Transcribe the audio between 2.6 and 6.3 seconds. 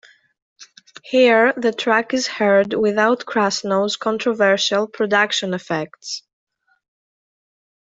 without Krasnow's controversial production effects.